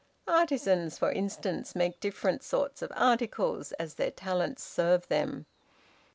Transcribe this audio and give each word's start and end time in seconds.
Artisans, 0.27 0.97
for 0.97 1.11
instance, 1.11 1.75
make 1.75 1.99
different 1.99 2.41
sorts 2.41 2.81
of 2.81 2.91
articles, 2.95 3.71
as 3.73 3.93
their 3.93 4.09
talents 4.09 4.63
serve 4.63 5.07
them. 5.09 5.45